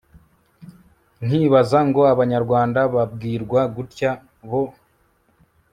[1.25, 4.11] nkibaza ngo abanyarwanda babwirwa gutya
[4.49, 4.61] bo